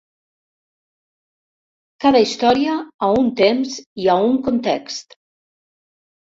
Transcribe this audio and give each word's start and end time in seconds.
Cada 2.07 2.23
història 2.25 2.79
a 3.09 3.11
un 3.21 3.31
temps 3.45 3.79
i 4.07 4.11
a 4.17 4.19
un 4.33 4.43
context. 4.51 5.19